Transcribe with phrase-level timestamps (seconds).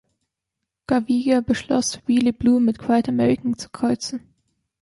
[0.87, 4.33] Gaviria beschloss, Really Blue mit Quiet American zu kreuzen.